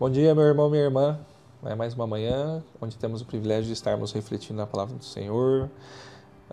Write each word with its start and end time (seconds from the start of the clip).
Bom 0.00 0.08
dia, 0.08 0.32
meu 0.32 0.44
irmão, 0.44 0.70
minha 0.70 0.84
irmã. 0.84 1.18
É 1.64 1.74
mais 1.74 1.92
uma 1.92 2.06
manhã 2.06 2.62
onde 2.80 2.96
temos 2.96 3.20
o 3.20 3.24
privilégio 3.24 3.64
de 3.64 3.72
estarmos 3.72 4.12
refletindo 4.12 4.56
na 4.56 4.64
palavra 4.64 4.94
do 4.94 5.04
Senhor. 5.04 5.68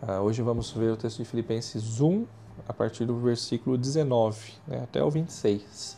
Uh, 0.02 0.14
hoje 0.23 0.41
vamos 0.41 0.71
ver 0.71 0.91
o 0.91 0.98
texto 0.98 1.20
de 1.20 1.25
Filipenses 1.25 2.02
1, 2.02 2.26
a 2.68 2.73
partir 2.73 3.05
do 3.05 3.16
versículo 3.20 3.77
19 3.77 4.52
né, 4.68 4.81
até 4.81 5.04
o 5.04 5.12
26. 5.12 5.95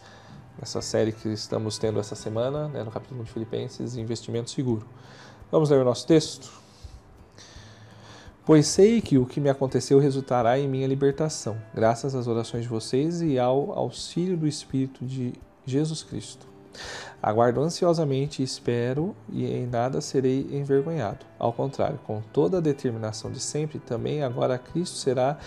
Nessa 0.60 0.82
série 0.82 1.14
que 1.14 1.30
estamos 1.30 1.78
tendo 1.78 2.02
essa 2.02 2.16
semana, 2.16 2.68
né, 2.68 2.84
no 2.84 2.92
capítulo 2.92 3.24
de 3.24 3.32
Filipenses, 3.32 3.96
Investimento 3.96 4.52
Seguro. 4.52 4.86
Vamos 5.50 5.70
ler 5.70 5.80
o 5.80 5.86
nosso 5.86 6.06
texto? 6.06 6.52
Pois 8.46 8.68
sei 8.68 9.00
que 9.00 9.18
o 9.18 9.26
que 9.26 9.40
me 9.40 9.50
aconteceu 9.50 10.00
resultará 10.00 10.60
em 10.60 10.68
minha 10.68 10.86
libertação, 10.86 11.58
graças 11.74 12.14
às 12.14 12.28
orações 12.28 12.64
de 12.64 12.70
vocês 12.70 13.22
e 13.22 13.40
ao 13.40 13.72
auxílio 13.72 14.36
do 14.36 14.46
Espírito 14.46 15.06
de 15.06 15.32
Jesus 15.66 16.04
Cristo. 16.04 16.57
Aguardo 17.22 17.62
ansiosamente 17.62 18.44
espero, 18.44 19.16
e 19.30 19.46
em 19.46 19.66
nada 19.66 20.02
serei 20.02 20.48
envergonhado. 20.52 21.26
Ao 21.40 21.52
contrário, 21.52 22.00
com 22.06 22.22
toda 22.34 22.58
a 22.58 22.62
determinação 22.62 23.32
de 23.32 23.40
sempre, 23.40 23.80
também 23.80 24.24
agora 24.24 24.58
Cristo 24.58 24.98
será 24.98 25.38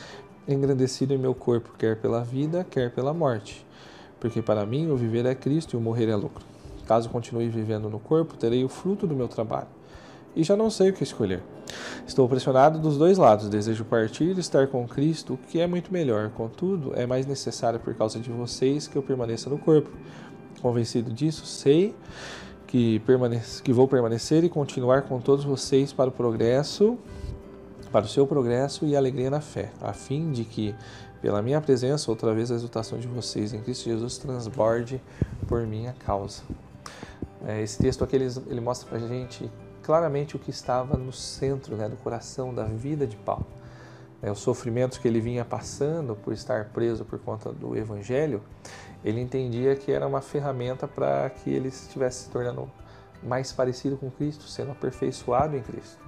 engrandecido 0.49 1.15
em 1.15 1.19
meu 1.19 1.35
corpo, 1.35 1.71
quer 1.79 1.97
pela 1.97 2.25
vida, 2.25 2.67
quer 2.69 2.91
pela 2.91 3.15
morte. 3.15 3.67
Porque 4.19 4.43
para 4.43 4.67
mim 4.67 4.91
o 4.91 4.97
viver 4.97 5.25
é 5.27 5.35
Cristo 5.35 5.75
e 5.75 5.77
o 5.77 5.81
morrer 5.81 6.09
é 6.09 6.17
lucro. 6.17 6.45
Caso 6.87 7.09
continue 7.09 7.49
vivendo 7.49 7.89
no 7.89 8.01
corpo, 8.01 8.37
terei 8.37 8.65
o 8.65 8.69
fruto 8.69 9.07
do 9.07 9.15
meu 9.15 9.29
trabalho. 9.29 9.69
E 10.35 10.43
já 10.43 10.57
não 10.57 10.71
sei 10.71 10.91
o 10.91 10.93
que 10.93 11.03
escolher. 11.03 11.43
Estou 12.07 12.29
pressionado 12.29 12.79
dos 12.79 12.97
dois 12.97 13.19
lados. 13.19 13.49
Desejo 13.49 13.85
partir 13.85 14.37
e 14.37 14.41
estar 14.41 14.67
com 14.69 14.87
Cristo, 14.87 15.35
o 15.35 15.37
que 15.37 15.61
é 15.61 15.67
muito 15.67 15.93
melhor. 15.93 16.31
Contudo, 16.31 16.93
é 16.95 17.07
mais 17.07 17.27
necessário 17.27 17.81
por 17.81 17.95
causa 17.95 18.19
de 18.19 18.31
vocês 18.31 18.87
que 18.87 18.97
eu 18.97 19.03
permaneça 19.03 19.51
no 19.51 19.59
corpo 19.59 19.91
Convencido 20.61 21.13
disso, 21.13 21.47
sei 21.47 21.95
que, 22.71 23.03
que 23.65 23.73
vou 23.73 23.89
permanecer 23.89 24.45
e 24.45 24.49
continuar 24.49 25.03
com 25.03 25.21
todos 25.21 25.45
vocês 25.45 25.93
para 25.93 26.09
o 26.09 26.13
progresso, 26.13 26.97
para 27.91 28.05
o 28.05 28.09
seu 28.09 28.27
progresso 28.27 28.87
e 28.87 28.95
alegria 28.95 29.29
na 29.29 29.41
fé, 29.41 29.73
a 29.81 29.93
fim 29.93 30.31
de 30.31 30.45
que, 30.45 30.75
pela 31.21 31.43
minha 31.43 31.61
presença, 31.61 32.11
outra 32.11 32.33
vez 32.33 32.51
a 32.53 32.55
exultação 32.55 32.99
de 32.99 33.09
vocês 33.09 33.53
em 33.53 33.61
Cristo 33.61 33.85
Jesus 33.85 34.19
transborde 34.19 35.03
por 35.49 35.67
minha 35.67 35.93
causa. 35.95 36.43
É, 37.45 37.61
esse 37.61 37.79
texto 37.79 38.05
aqui 38.05 38.17
ele, 38.17 38.61
mostra 38.61 38.89
para 38.89 38.99
a 38.99 39.09
gente 39.09 39.51
claramente 39.83 40.37
o 40.37 40.39
que 40.39 40.51
estava 40.51 40.97
no 40.97 41.13
centro 41.13 41.75
né, 41.75 41.89
do 41.89 41.97
coração 41.97 42.55
da 42.55 42.65
vida 42.65 43.07
de 43.07 43.17
Paulo. 43.17 43.47
É, 44.23 44.31
os 44.31 44.39
sofrimentos 44.39 44.99
que 44.99 45.09
ele 45.09 45.21
vinha 45.21 45.45
passando 45.45 46.15
por 46.15 46.33
estar 46.33 46.67
preso 46.67 47.05
por 47.05 47.19
conta 47.19 47.53
do 47.53 47.77
Evangelho 47.77 48.43
ele 49.05 49.21
entendia 49.21 49.75
que 49.75 49.91
era 49.91 50.07
uma 50.07 50.21
ferramenta 50.21 50.87
para 50.87 51.31
que 51.31 51.51
ele 51.51 51.69
estivesse 51.69 52.25
se 52.25 52.31
tornando 52.31 52.71
mais 53.23 53.53
parecido 53.53 53.97
com 53.97 54.11
Cristo, 54.11 54.45
sendo 54.45 54.73
aperfeiçoado 54.73 55.57
em 55.57 55.63
Cristo. 55.63 55.99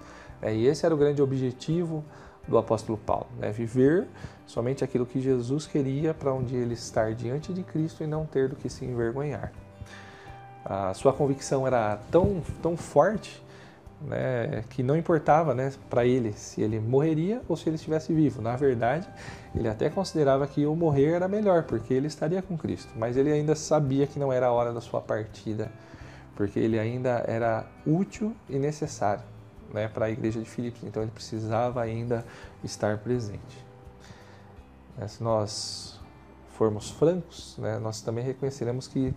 É, 0.41 0.55
e 0.55 0.67
esse 0.67 0.85
era 0.85 0.95
o 0.95 0.99
grande 0.99 1.23
objetivo 1.23 2.05
do 2.47 2.59
apóstolo 2.59 2.99
Paulo, 2.99 3.29
né? 3.39 3.51
viver 3.53 4.07
somente 4.47 4.83
aquilo 4.83 5.07
que 5.07 5.21
Jesus 5.21 5.67
queria 5.67 6.13
para 6.13 6.35
um 6.35 6.43
dia 6.43 6.59
ele 6.59 6.75
estar 6.75 7.15
diante 7.15 7.53
de 7.53 7.63
Cristo 7.63 8.03
e 8.03 8.07
não 8.07 8.27
ter 8.27 8.49
do 8.49 8.57
que 8.57 8.69
se 8.69 8.85
envergonhar. 8.85 9.53
A 10.65 10.93
sua 10.95 11.13
convicção 11.13 11.67
era 11.67 11.99
tão, 12.11 12.43
tão 12.61 12.77
forte 12.77 13.43
né, 14.07 14.65
que 14.71 14.83
não 14.83 14.97
importava 14.97 15.55
né, 15.55 15.73
para 15.89 16.05
ele 16.05 16.33
se 16.33 16.61
ele 16.61 16.81
morreria 16.81 17.41
ou 17.49 17.57
se 17.57 17.69
ele 17.69 17.77
estivesse 17.77 18.13
vivo. 18.13 18.43
Na 18.43 18.57
verdade, 18.57 19.09
ele 19.55 19.69
até 19.69 19.89
considerava 19.89 20.47
que 20.47 20.67
o 20.67 20.75
morrer 20.75 21.13
era 21.13 21.29
melhor, 21.29 21.65
porque 21.65 21.95
ele 21.95 22.07
estaria 22.07 22.43
com 22.43 22.57
Cristo. 22.57 22.93
Mas 22.97 23.17
ele 23.17 23.33
ainda 23.33 23.55
sabia 23.55 24.07
que 24.07 24.19
não 24.19 24.33
era 24.33 24.47
a 24.47 24.53
hora 24.53 24.73
da 24.73 24.81
sua 24.81 25.01
partida, 25.01 25.71
porque 26.35 26.59
ele 26.59 26.79
ainda 26.79 27.25
era 27.27 27.67
útil 27.87 28.35
e 28.49 28.59
necessário 28.59 29.25
né, 29.73 29.89
para 29.89 30.07
a 30.07 30.11
igreja 30.11 30.41
de 30.41 30.49
Filipos. 30.49 30.83
Então 30.85 31.03
ele 31.03 31.13
precisava 31.13 31.81
ainda 31.81 32.25
estar 32.63 32.99
presente. 32.99 33.73
Se 35.09 35.23
nós 35.23 35.99
formos 36.51 36.91
francos, 36.91 37.57
né, 37.59 37.79
nós 37.79 38.03
também 38.03 38.23
reconheceremos 38.23 38.87
que 38.87 39.15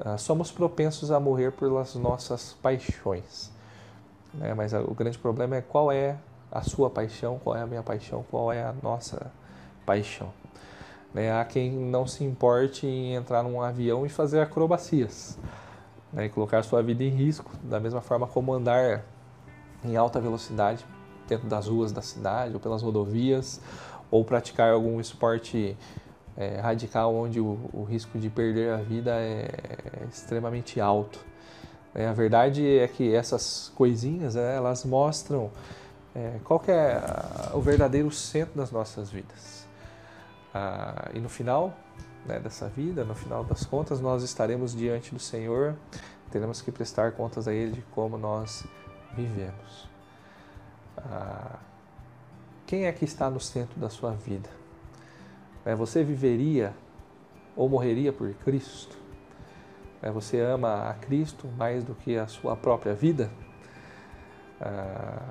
uh, 0.00 0.18
somos 0.18 0.50
propensos 0.50 1.10
a 1.10 1.20
morrer 1.20 1.52
pelas 1.52 1.94
nossas 1.94 2.54
paixões. 2.62 3.52
Né? 4.34 4.54
Mas 4.54 4.72
o 4.72 4.94
grande 4.94 5.18
problema 5.18 5.56
é 5.56 5.60
qual 5.60 5.90
é 5.90 6.16
a 6.50 6.62
sua 6.62 6.90
paixão, 6.90 7.38
qual 7.42 7.56
é 7.56 7.62
a 7.62 7.66
minha 7.66 7.82
paixão, 7.82 8.24
qual 8.30 8.52
é 8.52 8.62
a 8.62 8.74
nossa 8.82 9.30
paixão. 9.86 10.32
Né? 11.12 11.32
Há 11.32 11.44
quem 11.44 11.70
não 11.70 12.06
se 12.06 12.24
importe 12.24 12.86
em 12.86 13.14
entrar 13.14 13.42
num 13.42 13.60
avião 13.60 14.04
e 14.06 14.08
fazer 14.08 14.40
acrobacias, 14.40 15.38
né? 16.12 16.26
e 16.26 16.28
colocar 16.28 16.62
sua 16.62 16.82
vida 16.82 17.02
em 17.02 17.10
risco, 17.10 17.50
da 17.62 17.80
mesma 17.80 18.00
forma 18.00 18.26
como 18.26 18.52
andar 18.52 19.02
em 19.84 19.96
alta 19.96 20.20
velocidade 20.20 20.84
dentro 21.26 21.48
das 21.48 21.66
ruas 21.66 21.92
da 21.92 22.02
cidade 22.02 22.54
ou 22.54 22.60
pelas 22.60 22.82
rodovias, 22.82 23.60
ou 24.10 24.24
praticar 24.24 24.72
algum 24.72 25.00
esporte 25.00 25.76
é, 26.36 26.60
radical 26.60 27.14
onde 27.14 27.40
o, 27.40 27.58
o 27.72 27.84
risco 27.84 28.18
de 28.18 28.28
perder 28.28 28.72
a 28.72 28.76
vida 28.76 29.12
é 29.12 29.48
extremamente 30.08 30.80
alto. 30.80 31.31
É, 31.94 32.06
a 32.06 32.12
verdade 32.12 32.78
é 32.78 32.88
que 32.88 33.14
essas 33.14 33.70
coisinhas, 33.74 34.34
é, 34.34 34.56
elas 34.56 34.84
mostram 34.84 35.50
é, 36.14 36.38
qual 36.44 36.62
é 36.68 37.00
o 37.54 37.60
verdadeiro 37.60 38.10
centro 38.10 38.56
das 38.56 38.70
nossas 38.70 39.10
vidas. 39.10 39.66
Ah, 40.54 41.10
e 41.14 41.20
no 41.20 41.28
final 41.28 41.74
né, 42.26 42.38
dessa 42.38 42.68
vida, 42.68 43.04
no 43.04 43.14
final 43.14 43.44
das 43.44 43.64
contas, 43.64 44.00
nós 44.00 44.22
estaremos 44.22 44.74
diante 44.74 45.12
do 45.12 45.20
Senhor, 45.20 45.76
teremos 46.30 46.60
que 46.62 46.70
prestar 46.70 47.12
contas 47.12 47.46
a 47.48 47.52
Ele 47.52 47.72
de 47.72 47.82
como 47.94 48.16
nós 48.16 48.64
vivemos. 49.14 49.88
Ah, 50.96 51.58
quem 52.66 52.86
é 52.86 52.92
que 52.92 53.04
está 53.04 53.28
no 53.28 53.40
centro 53.40 53.78
da 53.78 53.90
sua 53.90 54.12
vida? 54.12 54.48
É, 55.64 55.74
você 55.74 56.02
viveria 56.02 56.74
ou 57.54 57.68
morreria 57.68 58.12
por 58.12 58.32
Cristo? 58.34 59.01
É, 60.02 60.10
você 60.10 60.40
ama 60.40 60.90
a 60.90 60.94
Cristo 60.94 61.46
mais 61.56 61.84
do 61.84 61.94
que 61.94 62.18
a 62.18 62.26
sua 62.26 62.56
própria 62.56 62.92
vida? 62.92 63.30
Ah, 64.60 65.28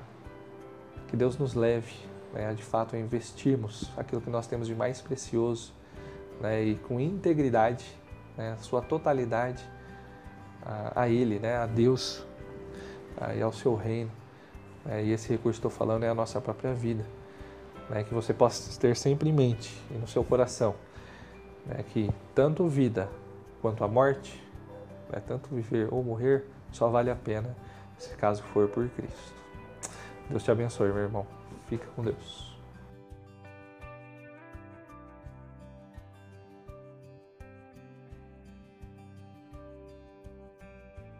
que 1.08 1.16
Deus 1.16 1.36
nos 1.36 1.54
leve 1.54 1.92
né, 2.32 2.48
a 2.48 2.52
de 2.54 2.62
fato 2.62 2.96
investirmos 2.96 3.90
aquilo 3.98 4.22
que 4.22 4.30
nós 4.30 4.46
temos 4.46 4.66
de 4.66 4.74
mais 4.74 5.02
precioso 5.02 5.74
né, 6.40 6.62
e 6.64 6.74
com 6.76 6.98
integridade, 6.98 7.84
né, 8.34 8.56
sua 8.60 8.80
totalidade 8.80 9.62
a, 10.64 11.02
a 11.02 11.08
Ele, 11.08 11.38
né, 11.38 11.56
a 11.56 11.66
Deus 11.66 12.24
a, 13.20 13.34
e 13.34 13.42
ao 13.42 13.52
seu 13.52 13.74
reino. 13.74 14.10
Né, 14.86 15.04
e 15.04 15.12
esse 15.12 15.28
recurso 15.28 15.60
que 15.60 15.66
estou 15.66 15.70
falando 15.70 16.04
é 16.04 16.08
a 16.08 16.14
nossa 16.14 16.40
própria 16.40 16.72
vida. 16.72 17.04
Né, 17.90 18.04
que 18.04 18.14
você 18.14 18.32
possa 18.32 18.80
ter 18.80 18.96
sempre 18.96 19.28
em 19.28 19.32
mente 19.32 19.78
e 19.90 19.98
no 19.98 20.08
seu 20.08 20.24
coração 20.24 20.74
né, 21.66 21.84
que 21.92 22.10
tanto 22.34 22.66
vida 22.68 23.10
quanto 23.60 23.84
a 23.84 23.88
morte 23.88 24.42
né? 25.12 25.22
Tanto 25.26 25.54
viver 25.54 25.88
ou 25.92 26.02
morrer 26.02 26.44
só 26.72 26.88
vale 26.88 27.10
a 27.10 27.16
pena 27.16 27.54
se 27.98 28.16
caso 28.16 28.42
for 28.42 28.68
por 28.68 28.88
Cristo. 28.88 29.34
Deus 30.28 30.42
te 30.42 30.50
abençoe, 30.50 30.88
meu 30.88 31.02
irmão. 31.02 31.26
Fica 31.68 31.86
com 31.94 32.02
Deus. 32.02 32.51